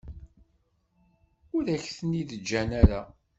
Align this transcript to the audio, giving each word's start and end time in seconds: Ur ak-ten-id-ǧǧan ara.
Ur 1.55 1.65
ak-ten-id-ǧǧan 1.75 2.69
ara. 2.81 3.01